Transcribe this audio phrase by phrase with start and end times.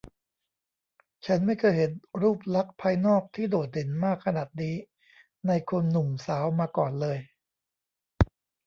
[1.25, 1.91] ฉันไม่เคยเห็น
[2.21, 4.75] รูปลักษณ์ภายนอกที่โดดเด่นมากขนาดนี้
[5.47, 7.17] ในคนหนุ่มสาวมาก่อนเลย